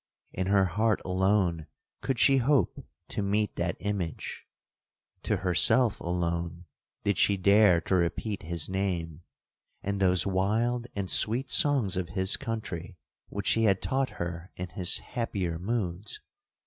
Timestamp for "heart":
0.65-0.99